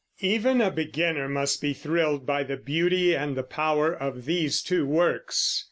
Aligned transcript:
Even 0.23 0.61
a 0.61 0.71
beginner 0.71 1.29
must 1.29 1.61
be 1.61 1.73
thrilled 1.73 2.25
by 2.25 2.41
the 2.41 2.57
beauty 2.57 3.15
and 3.15 3.37
the 3.37 3.43
power 3.43 3.93
of 3.93 4.25
these 4.25 4.63
two 4.63 4.83
works. 4.87 5.59